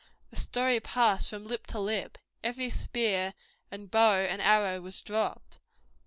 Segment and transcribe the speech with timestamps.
[0.31, 2.17] The story passed from lip to lip.
[2.43, 3.35] Every spear
[3.69, 5.59] and bow and arrow was dropped.